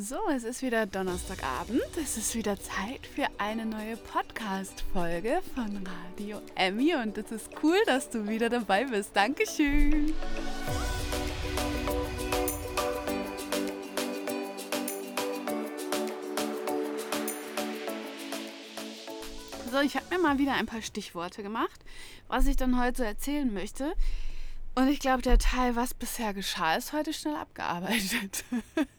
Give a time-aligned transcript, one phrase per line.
[0.00, 1.82] So, es ist wieder Donnerstagabend.
[2.00, 7.74] Es ist wieder Zeit für eine neue Podcast-Folge von Radio Emmy und es ist cool,
[7.84, 9.10] dass du wieder dabei bist.
[9.16, 10.14] Dankeschön.
[19.72, 21.80] So, ich habe mir mal wieder ein paar Stichworte gemacht,
[22.28, 23.94] was ich dann heute erzählen möchte.
[24.76, 28.44] Und ich glaube, der Teil, was bisher geschah, ist heute schnell abgearbeitet.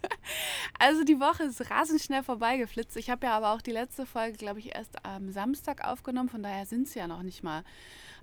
[0.78, 2.98] also die Woche ist rasend schnell vorbeigeflitzt.
[2.98, 6.30] Ich habe ja aber auch die letzte Folge, glaube ich, erst am Samstag aufgenommen.
[6.30, 7.64] Von daher sind es ja noch nicht mal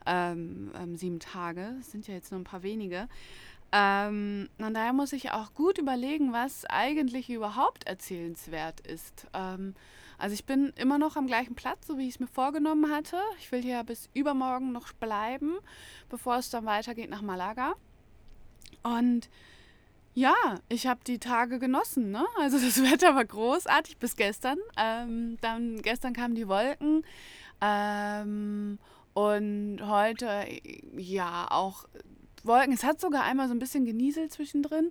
[0.06, 1.77] ähm, ähm, sieben Tage.
[1.80, 3.09] Es sind ja jetzt nur ein paar wenige.
[3.73, 9.27] Ähm, und daher muss ich auch gut überlegen, was eigentlich überhaupt erzählenswert ist.
[9.34, 9.75] Ähm,
[10.19, 13.19] also ich bin immer noch am gleichen Platz, so wie ich es mir vorgenommen hatte.
[13.38, 15.59] Ich will hier bis übermorgen noch bleiben,
[16.09, 17.75] bevor es dann weitergeht nach Malaga.
[18.83, 19.28] Und
[20.16, 20.34] ja,
[20.70, 22.11] ich habe die Tage genossen.
[22.11, 22.25] Ne?
[22.41, 24.59] Also das Wetter war großartig bis gestern.
[24.79, 27.05] Ähm, dann gestern kamen die Wolken.
[27.61, 28.78] Ähm,
[29.12, 30.47] und heute,
[30.97, 31.84] ja, auch
[32.44, 32.72] Wolken.
[32.72, 34.91] Es hat sogar einmal so ein bisschen genieselt zwischendrin.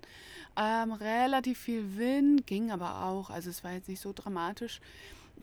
[0.55, 3.31] Ähm, relativ viel Wind, ging aber auch.
[3.31, 4.79] Also es war jetzt nicht so dramatisch.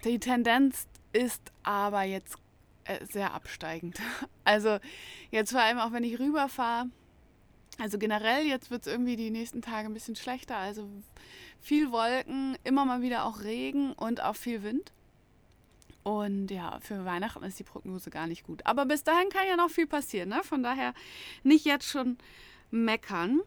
[0.04, 2.36] Die Tendenz ist aber jetzt
[2.84, 3.98] äh, sehr absteigend.
[4.44, 4.78] Also
[5.30, 6.86] jetzt vor allem auch, wenn ich rüberfahre.
[7.78, 10.56] Also generell, jetzt wird es irgendwie die nächsten Tage ein bisschen schlechter.
[10.56, 10.88] Also
[11.60, 14.92] viel Wolken, immer mal wieder auch Regen und auch viel Wind.
[16.02, 18.66] Und ja, für Weihnachten ist die Prognose gar nicht gut.
[18.66, 20.30] Aber bis dahin kann ja noch viel passieren.
[20.30, 20.40] Ne?
[20.42, 20.94] Von daher
[21.44, 22.18] nicht jetzt schon
[22.70, 23.40] meckern.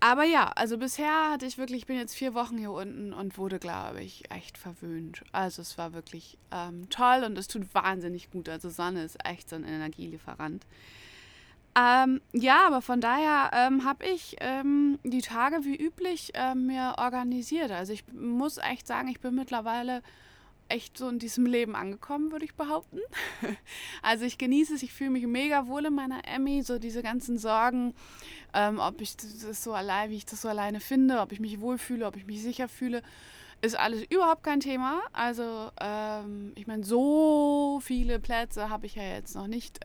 [0.00, 3.38] Aber ja, also bisher hatte ich wirklich, ich bin jetzt vier Wochen hier unten und
[3.38, 5.24] wurde, glaube ich, echt verwöhnt.
[5.32, 8.50] Also es war wirklich ähm, toll und es tut wahnsinnig gut.
[8.50, 10.66] Also Sonne ist echt so ein Energielieferant.
[11.76, 16.94] Ähm, ja, aber von daher ähm, habe ich ähm, die Tage wie üblich ähm, mir
[16.98, 17.72] organisiert.
[17.72, 20.02] Also ich muss echt sagen, ich bin mittlerweile
[20.68, 23.00] echt so in diesem Leben angekommen, würde ich behaupten.
[24.02, 27.38] Also ich genieße es, ich fühle mich mega wohl in meiner Emmy, so diese ganzen
[27.38, 27.94] Sorgen,
[28.52, 31.60] ähm, ob ich das so allein, wie ich das so alleine finde, ob ich mich
[31.60, 33.02] wohlfühle, ob ich mich sicher fühle,
[33.62, 35.00] ist alles überhaupt kein Thema.
[35.12, 39.80] Also ähm, ich meine, so viele Plätze habe ich ja jetzt noch nicht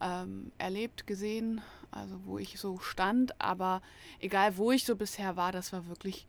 [0.00, 3.82] ähm, erlebt, gesehen, also wo ich so stand, aber
[4.18, 6.26] egal wo ich so bisher war, das war wirklich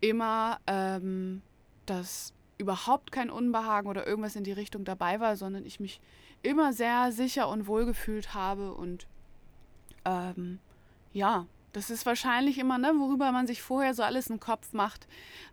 [0.00, 1.42] immer ähm,
[1.86, 6.00] das überhaupt kein Unbehagen oder irgendwas in die Richtung dabei war, sondern ich mich
[6.42, 8.72] immer sehr sicher und wohl gefühlt habe.
[8.72, 9.06] Und
[10.04, 10.58] ähm,
[11.12, 11.46] ja,
[11.76, 15.06] das ist wahrscheinlich immer, ne, worüber man sich vorher so alles im Kopf macht.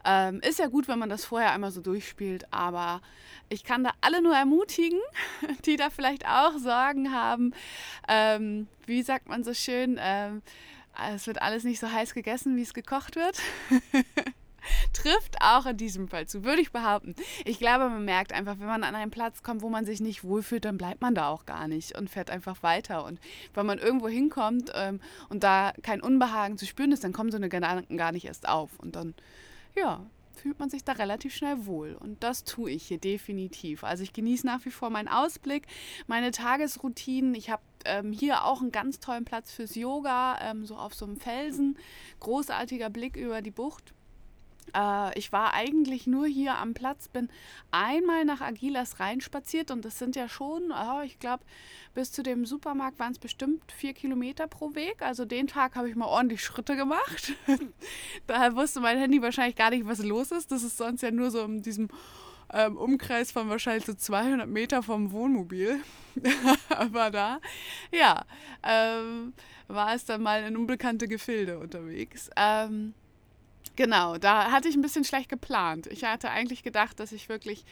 [0.05, 3.01] Ähm, ist ja gut, wenn man das vorher einmal so durchspielt, aber
[3.49, 5.01] ich kann da alle nur ermutigen,
[5.65, 7.53] die da vielleicht auch Sorgen haben.
[8.07, 10.41] Ähm, wie sagt man so schön, ähm,
[11.13, 13.41] es wird alles nicht so heiß gegessen, wie es gekocht wird.
[14.93, 17.15] Trifft auch in diesem Fall zu, würde ich behaupten.
[17.45, 20.23] Ich glaube, man merkt einfach, wenn man an einen Platz kommt, wo man sich nicht
[20.23, 23.05] wohlfühlt, dann bleibt man da auch gar nicht und fährt einfach weiter.
[23.05, 23.19] Und
[23.53, 27.37] wenn man irgendwo hinkommt ähm, und da kein Unbehagen zu spüren ist, dann kommen so
[27.37, 28.71] eine Gedanken gar nicht erst auf.
[28.79, 29.13] Und dann,
[29.75, 30.05] ja,
[30.43, 31.93] fühlt man sich da relativ schnell wohl.
[31.93, 33.83] Und das tue ich hier definitiv.
[33.83, 35.67] Also ich genieße nach wie vor meinen Ausblick,
[36.07, 37.33] meine Tagesroutinen.
[37.35, 41.05] Ich habe ähm, hier auch einen ganz tollen Platz fürs Yoga, ähm, so auf so
[41.05, 41.77] einem Felsen.
[42.19, 43.93] Großartiger Blick über die Bucht.
[44.75, 47.29] Äh, ich war eigentlich nur hier am Platz, bin
[47.71, 51.43] einmal nach Agilas reinspaziert und das sind ja schon, oh, ich glaube,
[51.93, 55.01] bis zu dem Supermarkt waren es bestimmt vier Kilometer pro Weg.
[55.01, 57.33] Also den Tag habe ich mal ordentlich Schritte gemacht.
[58.27, 60.51] Daher wusste mein Handy wahrscheinlich gar nicht, was los ist.
[60.51, 61.89] Das ist sonst ja nur so in diesem
[62.51, 65.81] ähm, Umkreis von wahrscheinlich so 200 Meter vom Wohnmobil.
[66.69, 67.39] Aber da,
[67.91, 68.25] ja,
[68.63, 69.33] ähm,
[69.67, 72.29] war es dann mal in unbekannte Gefilde unterwegs.
[72.35, 72.93] Ähm,
[73.75, 75.87] Genau, da hatte ich ein bisschen schlecht geplant.
[75.87, 77.65] Ich hatte eigentlich gedacht, dass ich wirklich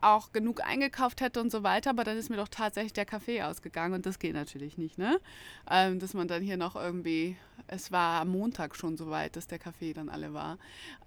[0.00, 3.42] auch genug eingekauft hätte und so weiter, aber dann ist mir doch tatsächlich der Kaffee
[3.42, 5.20] ausgegangen und das geht natürlich nicht, ne?
[5.68, 7.36] Ähm, dass man dann hier noch irgendwie,
[7.66, 10.58] es war am Montag schon so weit, dass der Kaffee dann alle war.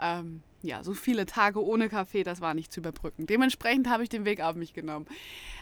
[0.01, 3.27] Ähm, ja, so viele Tage ohne Kaffee, das war nicht zu überbrücken.
[3.27, 5.05] Dementsprechend habe ich den Weg auf mich genommen.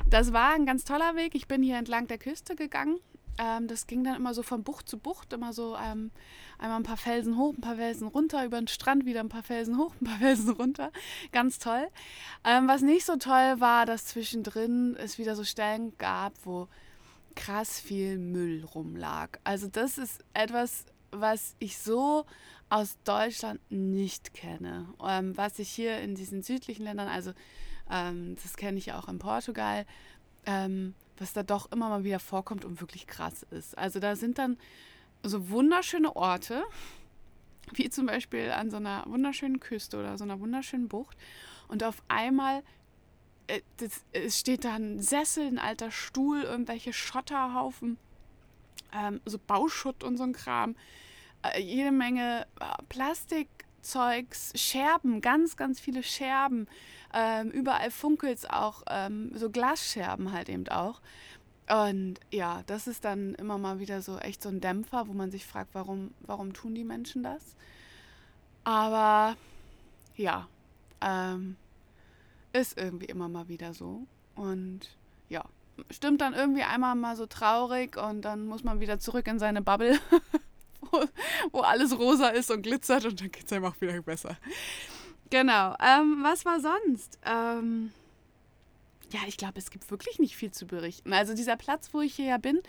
[0.10, 1.36] Das war ein ganz toller Weg.
[1.36, 2.98] Ich bin hier entlang der Küste gegangen
[3.40, 6.12] ähm, das ging dann immer so von Bucht zu Bucht, immer so ähm,
[6.60, 9.44] einmal ein paar Felsen hoch, ein paar Felsen runter, über den Strand wieder ein paar
[9.44, 10.92] Felsen hoch, ein paar Felsen runter.
[11.32, 11.88] Ganz toll.
[12.44, 16.68] Ähm, was nicht so toll war, dass zwischendrin es wieder so Stellen gab, wo
[17.36, 19.40] krass viel Müll rumlag.
[19.44, 22.26] Also das ist etwas, was ich so
[22.70, 24.88] aus Deutschland nicht kenne.
[25.04, 27.32] Ähm, was ich hier in diesen südlichen Ländern, also
[27.90, 29.86] ähm, das kenne ich auch in Portugal,
[30.46, 33.78] ähm, was da doch immer mal wieder vorkommt und wirklich krass ist.
[33.78, 34.58] Also da sind dann
[35.24, 36.64] so wunderschöne Orte,
[37.74, 41.18] wie zum Beispiel an so einer wunderschönen Küste oder so einer wunderschönen Bucht.
[41.68, 42.64] Und auf einmal
[43.50, 43.62] äh,
[44.14, 47.98] es steht da ein Sessel, ein alter Stuhl, irgendwelche Schotterhaufen,
[48.94, 50.76] ähm, so Bauschutt und so ein Kram.
[51.42, 56.68] Äh, jede Menge äh, Plastikzeugs, Scherben, ganz, ganz viele Scherben.
[57.14, 61.02] Ähm, überall funkelt es auch, ähm, so Glasscherben halt eben auch.
[61.70, 65.30] Und ja, das ist dann immer mal wieder so echt so ein Dämpfer, wo man
[65.30, 67.56] sich fragt, warum, warum tun die Menschen das?
[68.64, 69.38] Aber
[70.16, 70.48] ja,
[71.02, 71.58] ähm,
[72.54, 74.08] ist irgendwie immer mal wieder so.
[74.36, 74.98] Und
[75.30, 75.44] ja,
[75.92, 79.62] stimmt dann irgendwie einmal mal so traurig und dann muss man wieder zurück in seine
[79.62, 80.00] Bubble,
[80.82, 81.04] wo,
[81.52, 84.38] wo, alles rosa ist und glitzert und dann geht es einem auch wieder besser.
[85.30, 85.76] Genau.
[85.80, 87.20] Ähm, was war sonst?
[87.24, 87.92] Ähm,
[89.12, 91.14] ja, ich glaube, es gibt wirklich nicht viel zu berichten.
[91.14, 92.62] Also dieser Platz, wo ich hier ja bin,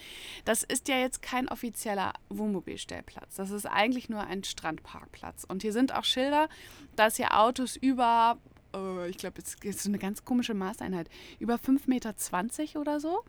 [0.45, 3.37] das ist ja jetzt kein offizieller Wohnmobilstellplatz.
[3.37, 5.45] Das ist eigentlich nur ein Strandparkplatz.
[5.45, 6.49] Und hier sind auch Schilder,
[6.97, 8.39] dass hier Autos über,
[8.75, 11.09] äh, ich glaube, es ist eine ganz komische Maßeinheit,
[11.39, 13.23] über 5,20 Meter oder so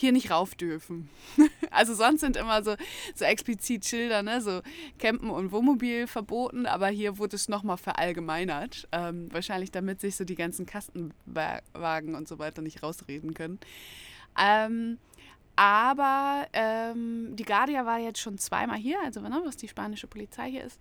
[0.00, 1.08] hier nicht rauf dürfen.
[1.70, 2.76] also sonst sind immer so,
[3.14, 4.40] so explizit Schilder, ne?
[4.40, 4.60] so
[4.98, 8.88] Campen und Wohnmobil verboten, aber hier wurde es nochmal verallgemeinert.
[8.92, 13.58] Ähm, wahrscheinlich damit sich so die ganzen Kastenwagen und so weiter nicht rausreden können.
[14.40, 14.98] Ähm,
[15.56, 20.50] aber ähm, die Guardia war jetzt schon zweimal hier, also ne, was die spanische Polizei
[20.50, 20.80] hier ist.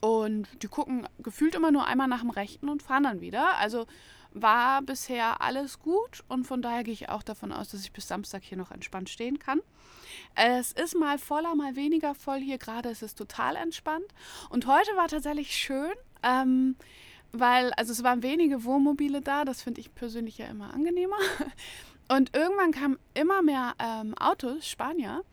[0.00, 3.56] Und die gucken gefühlt immer nur einmal nach dem Rechten und fahren dann wieder.
[3.56, 3.86] Also
[4.32, 8.08] war bisher alles gut und von daher gehe ich auch davon aus, dass ich bis
[8.08, 9.60] Samstag hier noch entspannt stehen kann.
[10.34, 12.88] Es ist mal voller, mal weniger voll hier gerade.
[12.90, 14.06] Es ist total entspannt.
[14.50, 15.92] Und heute war tatsächlich schön,
[16.22, 16.76] ähm,
[17.32, 19.44] weil, also es waren wenige Wohnmobile da.
[19.44, 21.16] Das finde ich persönlich ja immer angenehmer.
[22.08, 25.24] Und irgendwann kamen immer mehr ähm, Autos, Spanier.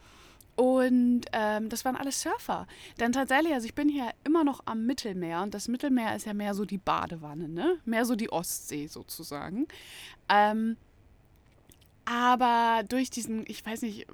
[0.55, 2.65] Und ähm, das waren alles Surfer.
[2.99, 6.33] Denn tatsächlich, also ich bin hier immer noch am Mittelmeer und das Mittelmeer ist ja
[6.33, 7.77] mehr so die Badewanne, ne?
[7.83, 9.67] Mehr so die Ostsee sozusagen.
[10.29, 10.77] Ähm,
[12.05, 14.07] aber durch diesen, ich weiß nicht,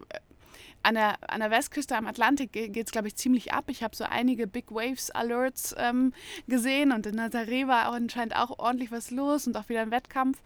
[0.83, 3.65] an der, an der Westküste am Atlantik geht es, glaube ich, ziemlich ab.
[3.67, 6.13] Ich habe so einige Big Waves Alerts ähm,
[6.47, 9.91] gesehen und in Nazaré war auch anscheinend auch ordentlich was los und auch wieder ein
[9.91, 10.41] Wettkampf.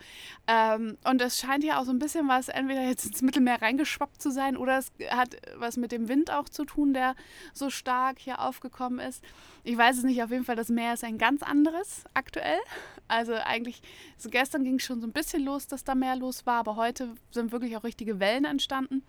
[0.48, 4.22] Ähm, und es scheint hier auch so ein bisschen was entweder jetzt ins Mittelmeer reingeschwappt
[4.22, 7.16] zu sein oder es hat was mit dem Wind auch zu tun, der
[7.54, 9.24] so stark hier aufgekommen ist.
[9.64, 12.60] Ich weiß es nicht, auf jeden Fall, das Meer ist ein ganz anderes aktuell.
[13.08, 13.82] Also eigentlich,
[14.18, 16.76] so gestern ging es schon so ein bisschen los, dass da mehr los war, aber
[16.76, 19.04] heute sind wirklich auch richtige Wellen entstanden.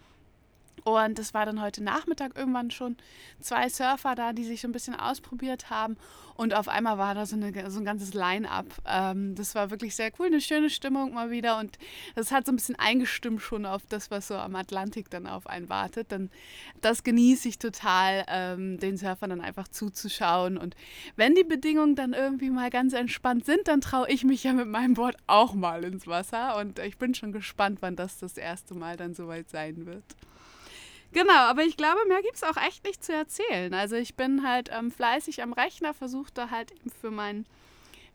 [0.86, 2.96] Und es war dann heute Nachmittag irgendwann schon
[3.40, 5.96] zwei Surfer da, die sich so ein bisschen ausprobiert haben.
[6.36, 8.66] Und auf einmal war da so, eine, so ein ganzes Line-up.
[8.86, 11.58] Ähm, das war wirklich sehr cool, eine schöne Stimmung mal wieder.
[11.58, 11.76] Und
[12.14, 15.48] das hat so ein bisschen eingestimmt schon auf das, was so am Atlantik dann auf
[15.48, 16.12] einen wartet.
[16.12, 16.30] Dann,
[16.82, 20.56] das genieße ich total, ähm, den Surfern dann einfach zuzuschauen.
[20.56, 20.76] Und
[21.16, 24.68] wenn die Bedingungen dann irgendwie mal ganz entspannt sind, dann traue ich mich ja mit
[24.68, 26.56] meinem Board auch mal ins Wasser.
[26.58, 30.04] Und ich bin schon gespannt, wann das das erste Mal dann soweit sein wird.
[31.16, 33.72] Genau, aber ich glaube, mehr gibt es auch echt nicht zu erzählen.
[33.72, 37.46] Also ich bin halt ähm, fleißig am Rechner, versuche da halt eben für mein,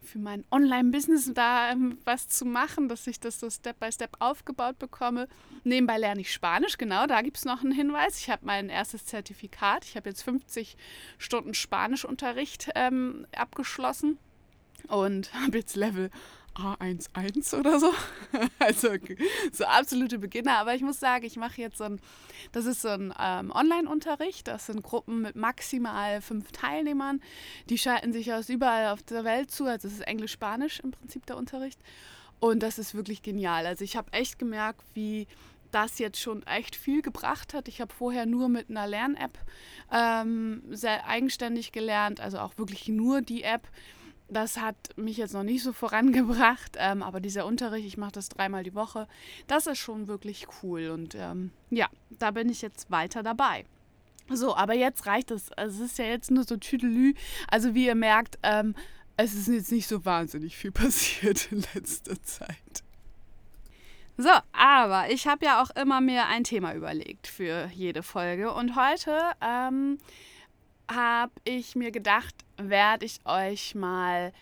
[0.03, 4.17] für mein Online-Business da ähm, was zu machen, dass ich das so Step by Step
[4.19, 5.27] aufgebaut bekomme.
[5.63, 8.19] Nebenbei lerne ich Spanisch, genau, da gibt es noch einen Hinweis.
[8.19, 9.83] Ich habe mein erstes Zertifikat.
[9.83, 10.77] Ich habe jetzt 50
[11.17, 14.19] Stunden Spanischunterricht ähm, abgeschlossen
[14.89, 16.11] und habe jetzt Level
[16.55, 17.93] A11 oder so.
[18.59, 18.89] Also
[19.51, 20.57] so absolute Beginner.
[20.57, 21.99] Aber ich muss sagen, ich mache jetzt so ein,
[22.51, 24.47] das ist so ein ähm, Online-Unterricht.
[24.47, 27.21] Das sind Gruppen mit maximal fünf Teilnehmern.
[27.69, 29.65] Die schalten sich aus überall auf der Welt zu.
[29.65, 31.79] Also es ist Englisch-Spanisch im Prinzip der Unterricht.
[32.39, 33.65] Und das ist wirklich genial.
[33.65, 35.27] Also ich habe echt gemerkt, wie
[35.71, 37.67] das jetzt schon echt viel gebracht hat.
[37.67, 39.37] Ich habe vorher nur mit einer Lern-App
[39.91, 43.67] ähm, sehr eigenständig gelernt, also auch wirklich nur die App
[44.31, 48.29] das hat mich jetzt noch nicht so vorangebracht, ähm, aber dieser Unterricht, ich mache das
[48.29, 49.07] dreimal die Woche,
[49.47, 53.65] das ist schon wirklich cool und ähm, ja, da bin ich jetzt weiter dabei.
[54.29, 55.49] So, aber jetzt reicht es.
[55.57, 57.15] Es ist ja jetzt nur so Tüdelü.
[57.49, 58.75] Also wie ihr merkt, ähm,
[59.17, 62.83] es ist jetzt nicht so wahnsinnig viel passiert in letzter Zeit.
[64.17, 68.75] So, aber ich habe ja auch immer mir ein Thema überlegt für jede Folge und
[68.75, 69.97] heute ähm,
[70.93, 74.33] habe ich mir gedacht, werde ich euch mal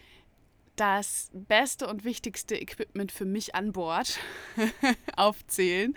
[0.79, 4.17] das beste und wichtigste Equipment für mich an Bord
[5.17, 5.93] aufzählen.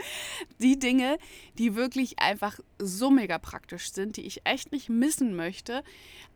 [0.59, 1.19] Die Dinge,
[1.57, 5.85] die wirklich einfach so mega praktisch sind, die ich echt nicht missen möchte,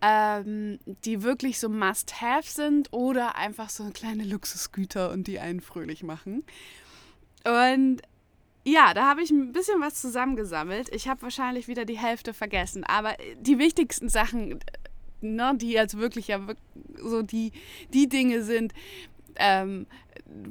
[0.00, 6.04] ähm, die wirklich so Must-Have sind oder einfach so kleine Luxusgüter und die einen fröhlich
[6.04, 6.44] machen.
[7.44, 8.02] Und
[8.66, 10.92] ja, da habe ich ein bisschen was zusammengesammelt.
[10.94, 14.58] Ich habe wahrscheinlich wieder die Hälfte vergessen, aber die wichtigsten Sachen
[15.20, 16.40] ne, die jetzt wirklich ja
[16.98, 17.52] so die,
[17.92, 18.72] die Dinge sind,
[19.36, 19.86] ähm,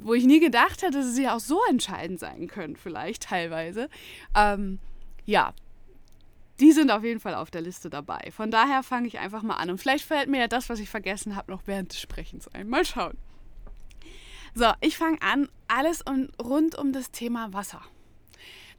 [0.00, 3.88] wo ich nie gedacht hätte, dass sie auch so entscheidend sein können, vielleicht teilweise.
[4.34, 4.78] Ähm,
[5.24, 5.52] ja,
[6.60, 8.30] die sind auf jeden Fall auf der Liste dabei.
[8.30, 9.70] Von daher fange ich einfach mal an.
[9.70, 12.68] Und vielleicht fällt mir ja das, was ich vergessen habe, noch während des Sprechens ein.
[12.68, 13.18] Mal schauen.
[14.54, 15.48] So, ich fange an.
[15.68, 17.82] Alles um, rund um das Thema Wasser.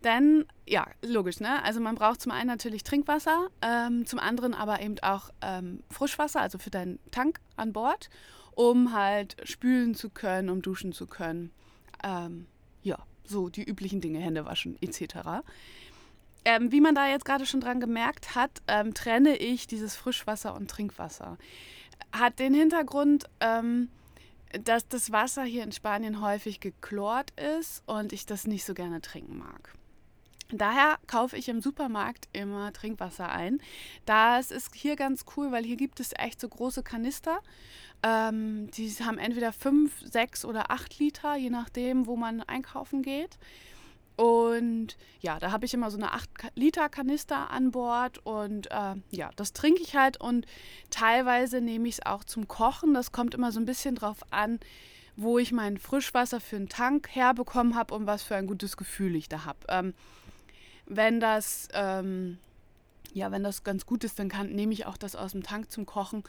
[0.08, 1.62] Denn, ja, logisch, ne?
[1.64, 6.40] Also man braucht zum einen natürlich Trinkwasser, ähm, zum anderen aber eben auch ähm, Frischwasser,
[6.40, 8.10] also für deinen Tank an Bord,
[8.56, 11.52] um halt spülen zu können, um duschen zu können.
[12.06, 12.48] Ähm,
[12.84, 15.44] ja, so die üblichen Dinge, Hände waschen etc.
[16.46, 20.56] Ähm, wie man da jetzt gerade schon dran gemerkt hat, ähm, trenne ich dieses Frischwasser
[20.56, 21.38] und Trinkwasser.
[22.14, 23.90] Hat den Hintergrund, ähm,
[24.64, 29.02] dass das Wasser hier in Spanien häufig geklort ist und ich das nicht so gerne
[29.02, 29.77] trinken mag.
[30.50, 33.60] Daher kaufe ich im Supermarkt immer Trinkwasser ein.
[34.06, 37.40] Das ist hier ganz cool, weil hier gibt es echt so große Kanister.
[38.04, 43.38] Ähm, die haben entweder 5, 6 oder 8 Liter, je nachdem, wo man einkaufen geht.
[44.16, 48.96] Und ja, da habe ich immer so eine 8 Liter Kanister an Bord und äh,
[49.12, 50.48] ja, das trinke ich halt und
[50.90, 52.96] teilweise nehme ich es auch zum Kochen.
[52.96, 54.60] Das kommt immer so ein bisschen drauf an,
[55.16, 59.16] wo ich mein Frischwasser für einen Tank herbekommen habe und was für ein gutes Gefühl
[59.16, 59.60] ich da habe.
[59.70, 59.94] Ähm,
[60.88, 62.38] wenn das ähm,
[63.14, 65.72] ja, wenn das ganz gut ist, dann kann, nehme ich auch das aus dem Tank
[65.72, 66.24] zum Kochen.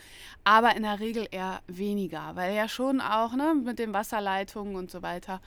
[0.45, 4.91] Aber in der Regel eher weniger, weil ja schon auch ne, mit den Wasserleitungen und
[4.91, 5.41] so weiter,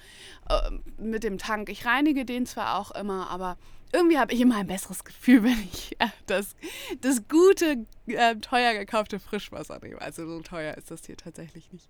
[0.50, 1.70] äh, mit dem Tank.
[1.70, 3.58] Ich reinige den zwar auch immer, aber
[3.94, 6.56] irgendwie habe ich immer ein besseres Gefühl, wenn ich äh, das,
[7.01, 10.01] das gute, äh, teuer gekaufte Frischwasser nehme.
[10.01, 11.89] Also so teuer ist das hier tatsächlich nicht.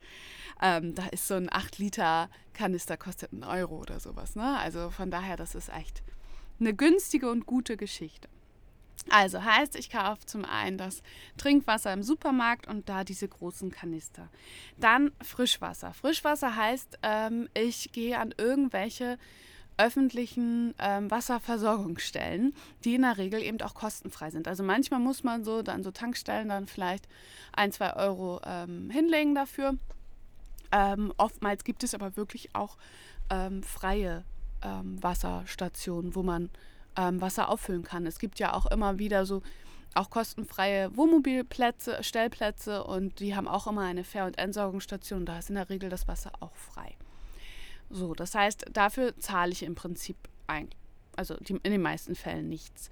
[0.62, 4.36] Ähm, da ist so ein 8 Liter Kanister kostet einen Euro oder sowas.
[4.36, 4.58] Ne?
[4.60, 6.04] Also von daher, das ist echt
[6.62, 8.30] eine günstige und gute Geschichte.
[9.10, 11.02] Also heißt, ich kaufe zum einen das
[11.38, 14.30] Trinkwasser im Supermarkt und da diese großen Kanister.
[14.78, 15.94] Dann Frischwasser.
[15.94, 19.18] Frischwasser heißt, ähm, ich gehe an irgendwelche
[19.78, 22.54] öffentlichen ähm, Wasserversorgungsstellen,
[22.84, 24.48] die in der Regel eben auch kostenfrei sind.
[24.48, 27.08] Also manchmal muss man so dann so Tankstellen dann vielleicht
[27.54, 29.78] ein, zwei Euro ähm, hinlegen dafür.
[30.72, 32.78] Ähm, oftmals gibt es aber wirklich auch
[33.32, 34.24] ähm, freie
[34.64, 36.50] ähm, Wasserstationen, wo man
[36.98, 38.06] ähm, Wasser auffüllen kann.
[38.06, 39.42] Es gibt ja auch immer wieder so
[39.94, 45.26] auch kostenfreie Wohnmobilplätze, Stellplätze und die haben auch immer eine Fähr- und Entsorgungsstation.
[45.26, 46.96] Da ist in der Regel das Wasser auch frei.
[47.90, 50.16] So, das heißt, dafür zahle ich im Prinzip
[50.48, 50.70] ein,
[51.18, 52.90] also die, in den meisten Fällen nichts.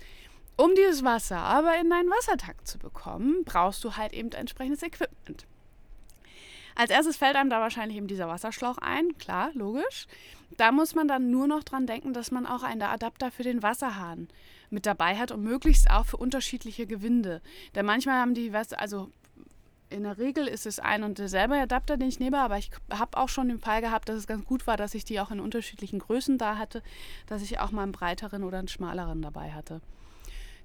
[0.57, 5.47] Um dieses Wasser aber in deinen Wassertank zu bekommen, brauchst du halt eben entsprechendes Equipment.
[6.75, 10.07] Als erstes fällt einem da wahrscheinlich eben dieser Wasserschlauch ein, klar, logisch.
[10.57, 13.63] Da muss man dann nur noch dran denken, dass man auch einen Adapter für den
[13.63, 14.27] Wasserhahn
[14.69, 17.41] mit dabei hat und möglichst auch für unterschiedliche Gewinde.
[17.75, 19.11] Denn manchmal haben die, also
[19.89, 23.17] in der Regel ist es ein und derselbe Adapter, den ich nehme, aber ich habe
[23.17, 25.39] auch schon den Fall gehabt, dass es ganz gut war, dass ich die auch in
[25.39, 26.83] unterschiedlichen Größen da hatte,
[27.27, 29.81] dass ich auch mal einen breiteren oder einen schmaleren dabei hatte.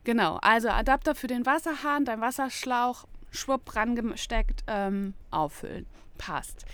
[0.04, 5.86] Genau, also Adapter für den Wasserhahn, dein Wasserschlauch, schwupp rangesteckt, ähm, auffüllen
[6.18, 6.64] passt.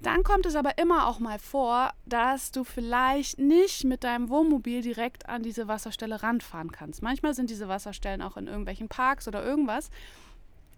[0.00, 4.80] Dann kommt es aber immer auch mal vor, dass du vielleicht nicht mit deinem Wohnmobil
[4.80, 7.02] direkt an diese Wasserstelle ranfahren kannst.
[7.02, 9.90] Manchmal sind diese Wasserstellen auch in irgendwelchen Parks oder irgendwas.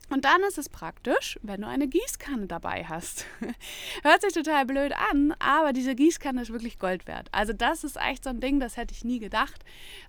[0.08, 3.26] Und dann ist es praktisch, wenn du eine Gießkanne dabei hast.
[4.02, 7.28] Hört sich total blöd an, aber diese Gießkanne ist wirklich Gold wert.
[7.30, 9.62] Also das ist echt so ein Ding, das hätte ich nie gedacht.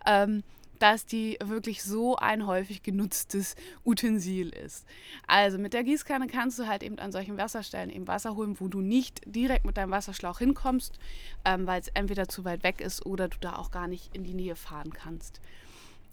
[0.07, 0.43] Ähm,
[0.81, 4.88] dass die wirklich so ein häufig genutztes Utensil ist.
[5.27, 8.67] Also mit der Gießkanne kannst du halt eben an solchen Wasserstellen eben Wasser holen, wo
[8.67, 10.97] du nicht direkt mit deinem Wasserschlauch hinkommst,
[11.45, 14.23] ähm, weil es entweder zu weit weg ist oder du da auch gar nicht in
[14.23, 15.39] die Nähe fahren kannst.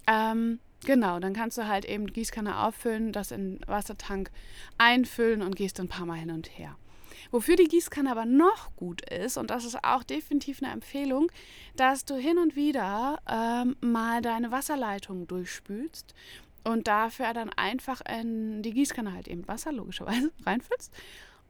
[0.06, 4.30] Ähm, genau, dann kannst du halt eben Gießkanne auffüllen, das in den Wassertank
[4.76, 6.76] einfüllen und gehst ein paar Mal hin und her.
[7.30, 11.30] Wofür die Gießkanne aber noch gut ist, und das ist auch definitiv eine Empfehlung,
[11.76, 16.14] dass du hin und wieder ähm, mal deine Wasserleitung durchspülst
[16.64, 20.92] und dafür dann einfach in die Gießkanne halt eben Wasser logischerweise reinfüllst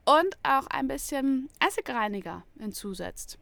[0.05, 3.39] und auch ein bisschen Essigreiniger hinzusetzt.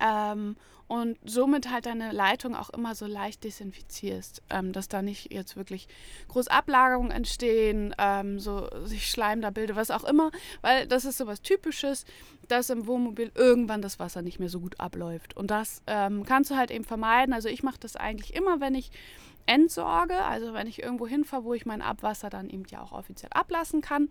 [0.00, 0.56] Ähm,
[0.92, 5.56] und somit halt deine Leitung auch immer so leicht desinfizierst, ähm, dass da nicht jetzt
[5.56, 5.88] wirklich
[6.28, 10.30] groß Ablagerungen entstehen, ähm, so sich Schleim da bildet, was auch immer,
[10.60, 12.04] weil das ist so was Typisches,
[12.48, 15.34] dass im Wohnmobil irgendwann das Wasser nicht mehr so gut abläuft.
[15.34, 17.32] Und das ähm, kannst du halt eben vermeiden.
[17.32, 18.90] Also ich mache das eigentlich immer, wenn ich
[19.46, 23.32] entsorge, also wenn ich irgendwo hinfahre, wo ich mein Abwasser dann eben ja auch offiziell
[23.32, 24.10] ablassen kann.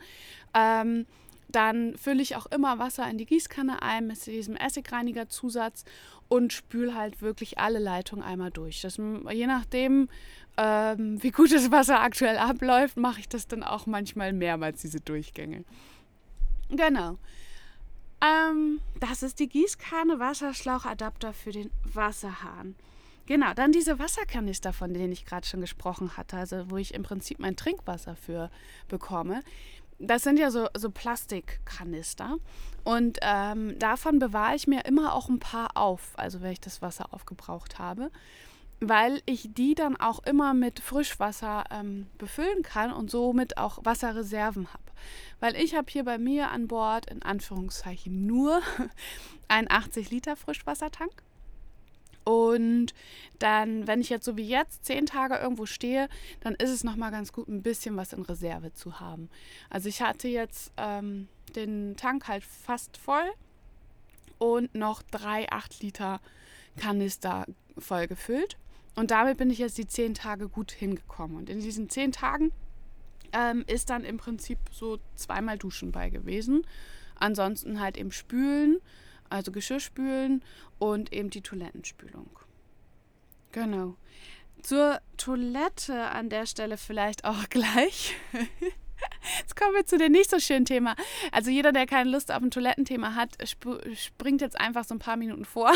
[1.51, 5.83] Dann fülle ich auch immer Wasser in die Gießkanne ein mit diesem Essigreinigerzusatz
[6.29, 8.81] und spüle halt wirklich alle Leitungen einmal durch.
[8.81, 10.07] Das, je nachdem,
[10.57, 15.01] ähm, wie gut das Wasser aktuell abläuft, mache ich das dann auch manchmal mehrmals, diese
[15.01, 15.65] Durchgänge.
[16.69, 17.17] Genau.
[18.21, 22.75] Ähm, das ist die Gießkanne, Wasserschlauch, Adapter für den Wasserhahn.
[23.25, 27.03] Genau, dann diese Wasserkanister, von denen ich gerade schon gesprochen hatte, also wo ich im
[27.03, 28.49] Prinzip mein Trinkwasser für
[28.87, 29.41] bekomme.
[30.01, 32.37] Das sind ja so, so Plastikkanister
[32.83, 36.81] und ähm, davon bewahre ich mir immer auch ein paar auf, also wenn ich das
[36.81, 38.11] Wasser aufgebraucht habe,
[38.79, 44.73] weil ich die dann auch immer mit Frischwasser ähm, befüllen kann und somit auch Wasserreserven
[44.73, 44.83] habe.
[45.39, 48.61] Weil ich habe hier bei mir an Bord in Anführungszeichen nur
[49.47, 51.11] einen 80 Liter Frischwassertank
[52.23, 52.93] und
[53.39, 56.07] dann, wenn ich jetzt so wie jetzt zehn Tage irgendwo stehe,
[56.41, 59.29] dann ist es nochmal ganz gut, ein bisschen was in Reserve zu haben.
[59.69, 63.29] Also ich hatte jetzt ähm, den Tank halt fast voll
[64.37, 66.21] und noch drei 8 Liter
[66.77, 67.45] Kanister
[67.77, 68.57] voll gefüllt.
[68.95, 71.37] Und damit bin ich jetzt die zehn Tage gut hingekommen.
[71.37, 72.51] Und in diesen zehn Tagen
[73.33, 76.65] ähm, ist dann im Prinzip so zweimal Duschen bei gewesen.
[77.15, 78.79] Ansonsten halt eben Spülen
[79.31, 80.43] also Geschirrspülen
[80.79, 82.29] und eben die Toilettenspülung.
[83.51, 83.95] Genau.
[84.61, 88.15] Zur Toilette an der Stelle vielleicht auch gleich.
[89.39, 90.95] Jetzt kommen wir zu dem nicht so schönen Thema.
[91.31, 94.99] Also jeder, der keine Lust auf ein Toilettenthema hat, sp springt jetzt einfach so ein
[94.99, 95.73] paar Minuten vor.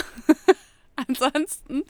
[0.96, 1.84] Ansonsten,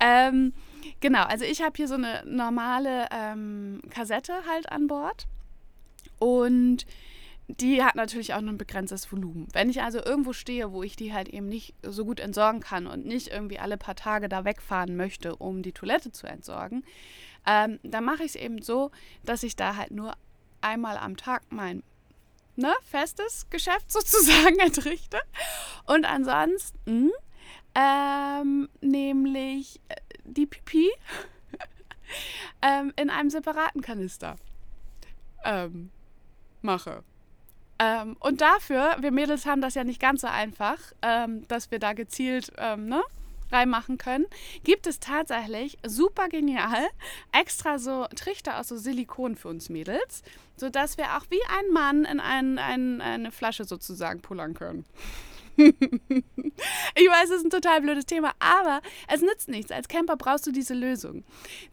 [0.00, 0.52] ähm,
[1.00, 5.26] genau, also ich habe hier so eine normale ähm, Kassette halt an Bord.
[6.18, 6.84] Und
[7.48, 9.48] die hat natürlich auch ein begrenztes Volumen.
[9.52, 12.86] Wenn ich also irgendwo stehe, wo ich die halt eben nicht so gut entsorgen kann
[12.86, 16.84] und nicht irgendwie alle paar Tage da wegfahren möchte, um die Toilette zu entsorgen,
[17.46, 18.90] ähm, dann mache ich es eben so,
[19.24, 20.14] dass ich da halt nur
[20.60, 21.82] einmal am Tag mein
[22.56, 25.18] ne, festes Geschäft sozusagen entrichte.
[25.86, 27.10] Und ansonsten
[27.74, 30.90] ähm, nämlich äh, die Pipi
[32.62, 34.36] ähm, in einem separaten Kanister
[35.44, 35.90] ähm,
[36.60, 37.04] mache.
[37.78, 41.78] Ähm, und dafür, wir Mädels haben das ja nicht ganz so einfach, ähm, dass wir
[41.78, 43.02] da gezielt ähm, ne,
[43.52, 44.26] reinmachen können,
[44.64, 46.88] gibt es tatsächlich super genial
[47.32, 50.22] extra so Trichter aus so Silikon für uns Mädels,
[50.56, 54.84] sodass wir auch wie ein Mann in ein, ein, eine Flasche sozusagen pullern können
[56.94, 58.80] ich weiß, es ist ein total blödes Thema, aber
[59.12, 59.72] es nützt nichts.
[59.72, 61.24] Als Camper brauchst du diese Lösung.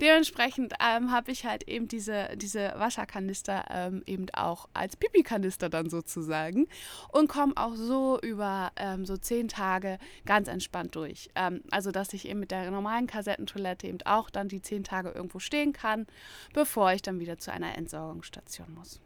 [0.01, 5.89] Dementsprechend ähm, habe ich halt eben diese, diese Wasserkanister ähm, eben auch als Pipi-Kanister dann
[5.89, 6.67] sozusagen
[7.11, 11.29] und komme auch so über ähm, so zehn Tage ganz entspannt durch.
[11.35, 15.09] Ähm, also, dass ich eben mit der normalen Kassettentoilette eben auch dann die zehn Tage
[15.11, 16.07] irgendwo stehen kann,
[16.53, 18.99] bevor ich dann wieder zu einer Entsorgungsstation muss.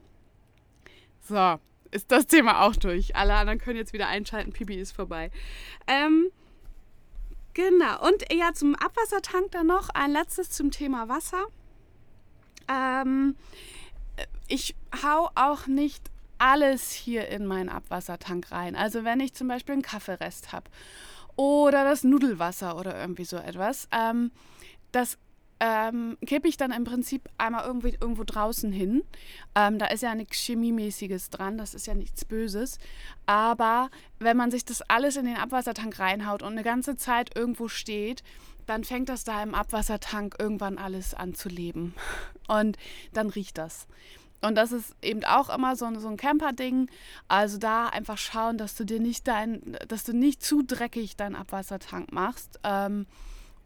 [1.22, 1.60] So,
[1.91, 3.15] ist das Thema auch durch.
[3.15, 5.32] Alle anderen können jetzt wieder einschalten, Pipi ist vorbei.
[5.88, 6.32] Ähm,
[7.54, 11.45] genau, und ja, zum Abwassertank dann noch ein letztes zum Thema Wasser.
[12.67, 13.36] Ähm,
[14.47, 18.75] ich hau auch nicht alles hier in meinen Abwassertank rein.
[18.75, 20.69] Also wenn ich zum Beispiel einen Kaffeerest habe
[21.36, 24.32] oder das Nudelwasser oder irgendwie so etwas, ähm,
[24.91, 25.17] das
[25.60, 29.04] ähm, kippe ich dann im Prinzip einmal irgendwie irgendwo draußen hin.
[29.56, 32.80] Ähm, da ist ja nichts Chemiemäßiges dran, das ist ja nichts Böses.
[33.26, 37.67] Aber wenn man sich das alles in den Abwassertank reinhaut und eine ganze Zeit irgendwo
[37.67, 38.24] steht,
[38.65, 41.95] dann fängt das da im Abwassertank irgendwann alles an zu leben.
[42.48, 42.78] Und
[43.13, 43.88] dann riecht das.
[44.41, 46.89] Und das ist eben auch immer so, so ein Camper-Ding.
[47.28, 51.36] Also da einfach schauen, dass du dir nicht dein, dass du nicht zu dreckig deinen
[51.36, 52.60] Abwassertank machst.
[52.63, 53.06] Ähm,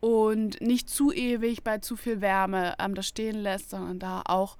[0.04, 4.58] und nicht zu ewig bei zu viel Wärme ähm, das stehen lässt, sondern da auch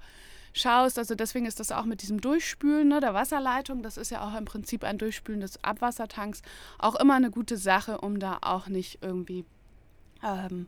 [0.54, 0.98] schaust.
[0.98, 4.34] Also deswegen ist das auch mit diesem Durchspülen ne, der Wasserleitung, das ist ja auch
[4.38, 6.40] im Prinzip ein Durchspülen des Abwassertanks,
[6.78, 9.44] auch immer eine gute Sache, um da auch nicht irgendwie
[10.22, 10.66] ähm,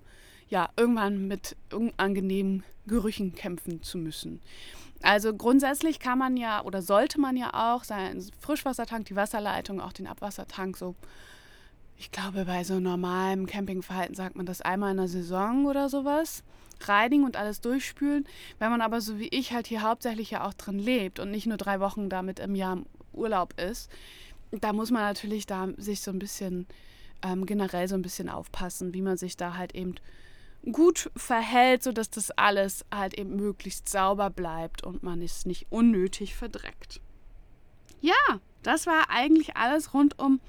[0.51, 4.43] ja, irgendwann mit unangenehmen Gerüchen kämpfen zu müssen.
[5.01, 9.95] Also grundsätzlich kann man ja oder sollte man ja auch seinen Frischwassertank, die Wasserleitung, auch
[9.95, 10.97] den Abwassertank so
[11.99, 16.43] ich glaube, bei so normalem Campingverhalten sagt man das einmal in der Saison oder sowas.
[16.81, 18.27] Reinigen und alles durchspülen.
[18.59, 21.47] Wenn man aber so wie ich halt hier hauptsächlich ja auch drin lebt und nicht
[21.47, 23.91] nur drei Wochen damit im Jahr im Urlaub ist,
[24.51, 26.67] da muss man natürlich da sich so ein bisschen
[27.23, 29.95] ähm, generell so ein bisschen aufpassen, wie man sich da halt eben
[30.71, 36.35] gut verhält, sodass das alles halt eben möglichst sauber bleibt und man es nicht unnötig
[36.35, 37.01] verdreckt.
[38.01, 40.41] Ja, das war eigentlich alles rund um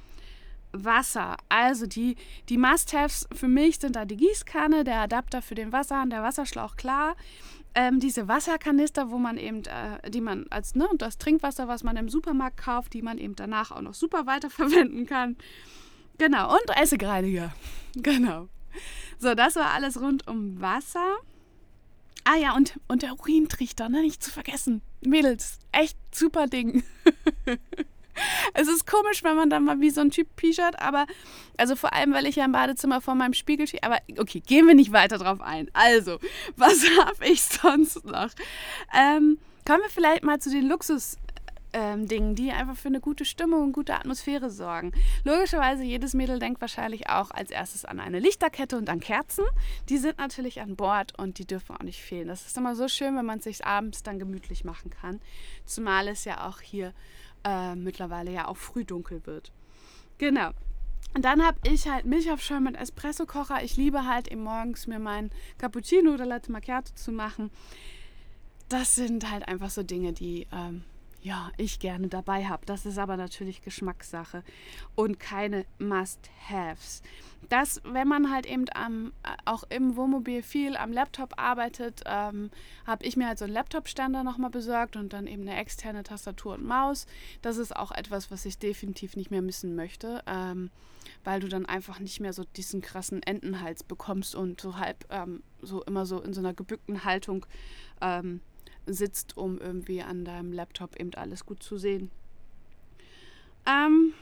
[0.71, 1.37] Wasser.
[1.49, 2.15] Also die,
[2.49, 6.75] die Must-Haves für mich sind da die Gießkanne, der Adapter für den Wasserhahn, der Wasserschlauch,
[6.75, 7.15] klar.
[7.75, 11.95] ähm, diese Wasserkanister, wo man eben, äh, die man als, ne, das Trinkwasser, was man
[11.97, 15.37] im Supermarkt kauft, die man eben danach auch noch super weiterverwenden kann.
[16.17, 17.53] Genau, und Essigreiniger.
[17.95, 18.47] Genau.
[19.19, 21.17] So, das war alles rund um Wasser.
[22.23, 24.81] Ah ja, und, und der Urintrichter, ne, nicht zu vergessen.
[25.01, 26.83] Mädels, echt super Ding.
[28.57, 31.05] es ist komisch, wenn man dann mal wie so ein Typ T-Shirt, aber
[31.57, 33.83] also vor allem, weil ich ja im Badezimmer vor meinem Spiegel stehe.
[33.83, 35.69] Aber okay, gehen wir nicht weiter drauf ein.
[35.73, 36.17] Also,
[36.55, 38.29] was habe ich sonst noch?
[38.97, 41.17] Ähm, kommen wir vielleicht mal zu den Luxus.
[41.73, 44.93] Ähm, Dingen, die einfach für eine gute Stimmung und gute Atmosphäre sorgen.
[45.25, 49.43] Logischerweise, jedes Mädel denkt wahrscheinlich auch als erstes an eine Lichterkette und an Kerzen.
[49.89, 52.29] Die sind natürlich an Bord und die dürfen auch nicht fehlen.
[52.29, 55.19] Das ist immer so schön, wenn man es sich abends dann gemütlich machen kann.
[55.65, 56.93] Zumal es ja auch hier
[57.43, 59.51] äh, mittlerweile ja auch früh dunkel wird.
[60.17, 60.51] Genau.
[61.13, 63.63] Und dann habe ich halt Milchaufschäum mit Espresso-Kocher.
[63.63, 67.49] Ich liebe halt eben morgens mir meinen Cappuccino oder Latte Macchiato zu machen.
[68.69, 70.83] Das sind halt einfach so Dinge, die ähm,
[71.21, 72.65] ja, ich gerne dabei habe.
[72.65, 74.43] Das ist aber natürlich Geschmackssache
[74.95, 77.01] und keine Must-Haves.
[77.49, 79.13] Das, wenn man halt eben am,
[79.45, 82.49] auch im Wohnmobil viel am Laptop arbeitet, ähm,
[82.85, 86.55] habe ich mir halt so einen Laptop-Ständer nochmal besorgt und dann eben eine externe Tastatur
[86.55, 87.05] und Maus.
[87.41, 90.71] Das ist auch etwas, was ich definitiv nicht mehr missen möchte, ähm,
[91.23, 95.43] weil du dann einfach nicht mehr so diesen krassen Entenhals bekommst und so halb ähm,
[95.61, 97.45] so immer so in so einer gebückten Haltung
[98.01, 98.41] ähm,
[98.87, 102.11] sitzt, um irgendwie an deinem Laptop eben alles gut zu sehen.
[103.67, 104.13] Ähm,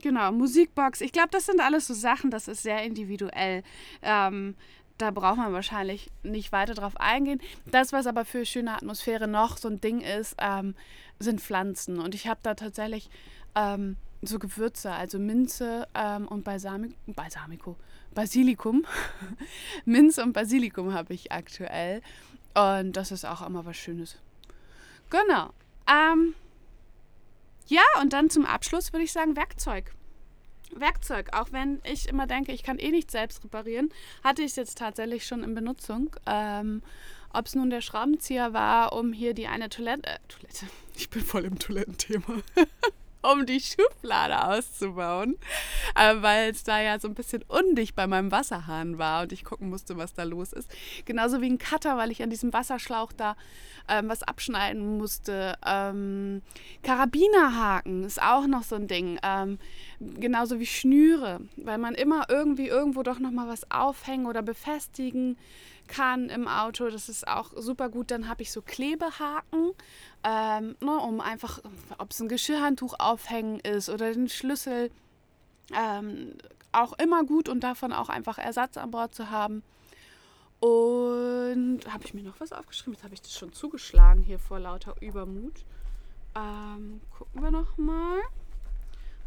[0.00, 1.00] genau, Musikbox.
[1.00, 3.62] Ich glaube, das sind alles so Sachen, das ist sehr individuell.
[4.02, 4.54] Ähm,
[4.98, 7.40] da braucht man wahrscheinlich nicht weiter drauf eingehen.
[7.66, 10.74] Das, was aber für schöne Atmosphäre noch so ein Ding ist, ähm,
[11.18, 11.98] sind Pflanzen.
[11.98, 13.10] Und ich habe da tatsächlich
[13.56, 17.76] ähm, so Gewürze, also Minze ähm, und Balsamico, Balsamico,
[18.14, 18.84] Basilikum.
[19.84, 22.00] Minze und Basilikum habe ich aktuell.
[22.54, 24.16] Und das ist auch immer was Schönes.
[25.10, 25.50] Genau.
[25.88, 26.34] Ähm,
[27.66, 29.92] ja, und dann zum Abschluss würde ich sagen Werkzeug.
[30.72, 33.90] Werkzeug, auch wenn ich immer denke, ich kann eh nicht selbst reparieren,
[34.22, 36.14] hatte ich es jetzt tatsächlich schon in Benutzung.
[36.26, 36.82] Ähm,
[37.32, 41.22] Ob es nun der Schraubenzieher war, um hier die eine Toilette, äh, Toilette, ich bin
[41.22, 42.42] voll im Toilettenthema.
[43.24, 45.36] um die Schublade auszubauen,
[45.94, 49.44] äh, weil es da ja so ein bisschen undicht bei meinem Wasserhahn war und ich
[49.44, 50.70] gucken musste, was da los ist.
[51.04, 53.36] Genauso wie ein Cutter, weil ich an diesem Wasserschlauch da
[53.88, 55.56] ähm, was abschneiden musste.
[55.66, 56.42] Ähm,
[56.82, 59.18] Karabinerhaken ist auch noch so ein Ding.
[59.22, 59.58] Ähm,
[60.00, 65.36] genauso wie Schnüre, weil man immer irgendwie irgendwo doch nochmal was aufhängen oder befestigen
[65.88, 66.88] kann im Auto.
[66.88, 68.10] Das ist auch super gut.
[68.10, 69.72] Dann habe ich so Klebehaken,
[70.24, 71.60] ähm, ne, um einfach,
[71.98, 74.90] ob es ein Geschirrhandtuch aufhängen ist oder den Schlüssel,
[75.72, 76.34] ähm,
[76.72, 79.62] auch immer gut und davon auch einfach Ersatz an Bord zu haben.
[80.60, 82.94] Und habe ich mir noch was aufgeschrieben?
[82.94, 85.64] Jetzt habe ich das schon zugeschlagen hier vor lauter Übermut.
[86.34, 88.20] Ähm, gucken wir noch mal.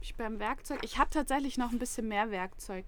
[0.01, 0.79] Ich beim Werkzeug.
[0.83, 2.85] Ich habe tatsächlich noch ein bisschen mehr Werkzeug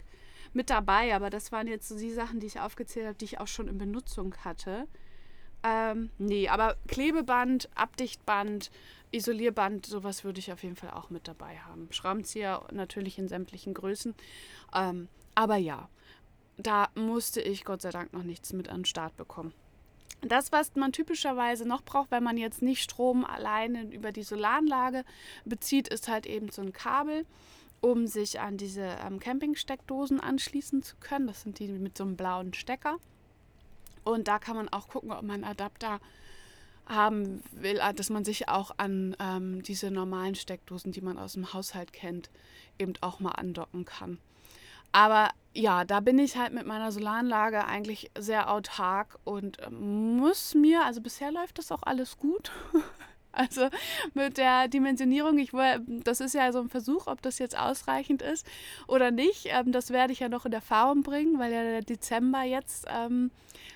[0.53, 3.39] mit dabei, aber das waren jetzt so die Sachen, die ich aufgezählt habe, die ich
[3.39, 4.87] auch schon in Benutzung hatte.
[5.63, 8.71] Ähm, nee, aber Klebeband, Abdichtband,
[9.11, 11.87] Isolierband, sowas würde ich auf jeden Fall auch mit dabei haben.
[11.91, 14.15] Schraubenzieher natürlich in sämtlichen Größen.
[14.73, 15.89] Ähm, aber ja,
[16.57, 19.53] da musste ich Gott sei Dank noch nichts mit an den Start bekommen.
[20.21, 25.05] Das, was man typischerweise noch braucht, wenn man jetzt nicht Strom alleine über die Solaranlage
[25.45, 27.25] bezieht, ist halt eben so ein Kabel
[27.81, 31.27] um sich an diese ähm, Campingsteckdosen anschließen zu können.
[31.27, 32.97] Das sind die mit so einem blauen Stecker.
[34.03, 35.99] Und da kann man auch gucken, ob man Adapter
[36.87, 41.33] haben will, äh, dass man sich auch an ähm, diese normalen Steckdosen, die man aus
[41.33, 42.29] dem Haushalt kennt,
[42.77, 44.17] eben auch mal andocken kann.
[44.91, 50.55] Aber ja, da bin ich halt mit meiner Solaranlage eigentlich sehr autark und ähm, muss
[50.55, 52.51] mir, also bisher läuft das auch alles gut.
[53.31, 53.69] Also
[54.15, 55.51] mit der Dimensionierung, ich,
[56.03, 58.45] das ist ja so ein Versuch, ob das jetzt ausreichend ist
[58.87, 59.45] oder nicht.
[59.45, 63.31] Ähm, das werde ich ja noch in Erfahrung bringen, weil ja der Dezember jetzt, ähm,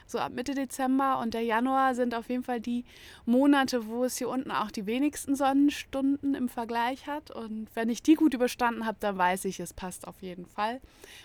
[0.08, 2.84] so ab Mitte Dezember und der Januar sind auf jeden Fall die
[3.26, 7.32] Monate, wo es hier unten auch die wenigsten Sonnenstunden im Vergleich hat.
[7.32, 10.82] Und wenn ich die gut überstanden habe, dann weiß ich, es passt auf jeden Fall.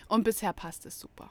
[0.07, 1.29] Und bisher passt es super.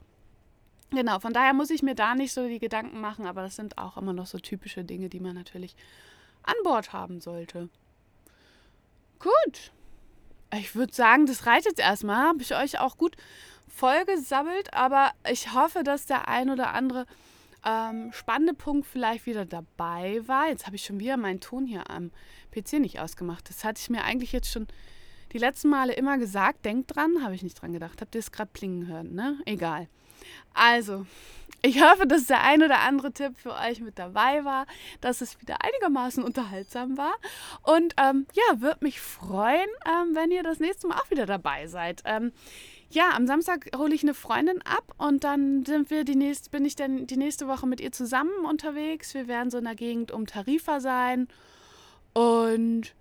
[0.90, 3.76] Genau, von daher muss ich mir da nicht so die Gedanken machen, aber das sind
[3.76, 5.76] auch immer noch so typische Dinge, die man natürlich
[6.48, 7.68] an Bord haben sollte.
[9.18, 9.72] Gut.
[10.54, 12.28] Ich würde sagen, das reicht jetzt erstmal.
[12.28, 13.16] Habe ich euch auch gut
[13.68, 17.06] vollgesammelt, aber ich hoffe, dass der ein oder andere
[17.64, 20.48] ähm, spannende Punkt vielleicht wieder dabei war.
[20.48, 22.10] Jetzt habe ich schon wieder meinen Ton hier am
[22.52, 23.48] PC nicht ausgemacht.
[23.48, 24.66] Das hatte ich mir eigentlich jetzt schon
[25.32, 26.64] die letzten Male immer gesagt.
[26.64, 28.00] Denkt dran, habe ich nicht dran gedacht.
[28.00, 29.38] Habt ihr es gerade plingen hören, ne?
[29.44, 29.88] Egal.
[30.54, 31.06] Also,
[31.62, 34.66] ich hoffe, dass der ein oder andere Tipp für euch mit dabei war,
[35.00, 37.14] dass es wieder einigermaßen unterhaltsam war.
[37.62, 41.66] Und ähm, ja, würde mich freuen, ähm, wenn ihr das nächste Mal auch wieder dabei
[41.66, 42.02] seid.
[42.04, 42.32] Ähm,
[42.90, 46.64] ja, am Samstag hole ich eine Freundin ab und dann sind wir die nächste, bin
[46.64, 49.12] ich dann die nächste Woche mit ihr zusammen unterwegs.
[49.12, 51.28] Wir werden so in der Gegend um Tarifa sein.
[52.14, 52.94] Und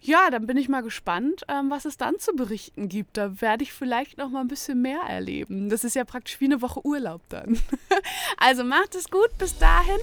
[0.00, 3.16] ja, dann bin ich mal gespannt, ähm, was es dann zu berichten gibt.
[3.16, 5.68] Da werde ich vielleicht noch mal ein bisschen mehr erleben.
[5.68, 7.58] Das ist ja praktisch wie eine Woche Urlaub dann.
[8.36, 9.98] also macht es gut bis dahin.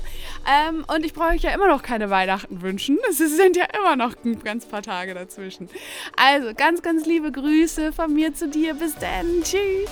[0.47, 2.97] Ähm, und ich brauche euch ja immer noch keine Weihnachten wünschen.
[3.09, 5.69] Es sind ja immer noch ein ganz paar Tage dazwischen.
[6.17, 8.73] Also ganz, ganz liebe Grüße von mir zu dir.
[8.73, 9.43] Bis dann.
[9.43, 9.89] Tschüss.